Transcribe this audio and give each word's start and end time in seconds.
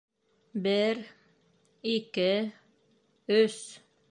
Бер... 0.63 1.01
ике... 1.93 2.27
өс... 3.39 3.63